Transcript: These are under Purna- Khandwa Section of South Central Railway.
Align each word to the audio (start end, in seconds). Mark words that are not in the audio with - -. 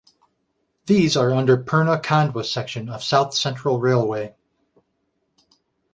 These 0.87 1.15
are 1.15 1.29
under 1.31 1.55
Purna- 1.57 1.99
Khandwa 2.03 2.43
Section 2.43 2.89
of 2.89 3.03
South 3.03 3.35
Central 3.35 3.79
Railway. 3.79 4.33